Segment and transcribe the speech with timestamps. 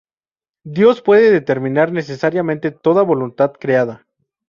[0.65, 4.07] Dios puede determinar necesariamente toda voluntad creada.